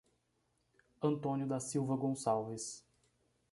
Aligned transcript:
Antônio 0.99 1.45
da 1.47 1.59
Silva 1.59 1.95
Goncalves 1.95 2.83